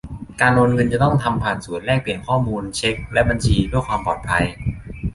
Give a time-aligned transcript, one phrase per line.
[0.41, 4.45] การโอนเงินจะต้องทำผ่านศูนย์แลกเปลี่ยนข้อมูลเช็กและบัญชีเพื่อความปลอดภัย